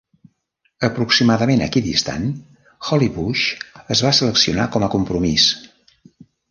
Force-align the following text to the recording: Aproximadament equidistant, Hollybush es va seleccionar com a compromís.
Aproximadament 0.87 1.61
equidistant, 1.67 2.25
Hollybush 2.89 3.47
es 3.97 4.05
va 4.09 4.17
seleccionar 4.23 4.71
com 4.77 4.89
a 4.89 4.95
compromís. 4.97 5.51